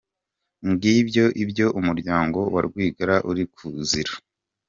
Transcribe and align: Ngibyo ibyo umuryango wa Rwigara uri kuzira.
Ngibyo 0.69 1.25
ibyo 1.43 1.67
umuryango 1.79 2.39
wa 2.53 2.61
Rwigara 2.67 3.15
uri 3.29 3.43
kuzira. 3.53 4.13